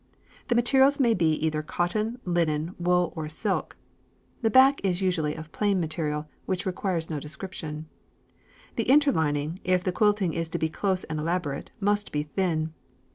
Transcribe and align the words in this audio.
The 0.47 0.55
materials 0.55 0.99
may 0.99 1.13
be 1.13 1.33
either 1.33 1.61
cotton, 1.61 2.19
linen, 2.25 2.73
wool, 2.79 3.13
or 3.15 3.29
silk. 3.29 3.77
The 4.41 4.49
back 4.49 4.83
is 4.83 5.03
usually 5.03 5.35
of 5.35 5.51
plain 5.51 5.79
material, 5.79 6.27
which 6.47 6.65
requires 6.65 7.07
no 7.07 7.19
description. 7.19 7.87
The 8.77 8.89
interlining, 8.89 9.59
if 9.63 9.83
the 9.83 9.91
quilting 9.91 10.33
is 10.33 10.49
to 10.49 10.57
be 10.57 10.69
close 10.69 11.03
and 11.03 11.19
elaborate, 11.19 11.69
must 11.79 12.11
be 12.11 12.23
thin. 12.23 12.73